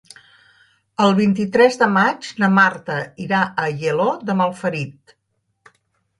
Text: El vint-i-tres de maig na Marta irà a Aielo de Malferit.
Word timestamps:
El 1.03 1.11
vint-i-tres 1.19 1.77
de 1.81 1.89
maig 1.97 2.31
na 2.45 2.49
Marta 2.55 2.97
irà 3.27 3.43
a 3.43 3.67
Aielo 3.67 4.09
de 4.31 4.39
Malferit. 4.43 5.17